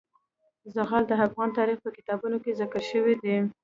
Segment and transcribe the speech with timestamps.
[0.75, 3.37] زغال د افغان تاریخ په کتابونو کې ذکر شوی دي.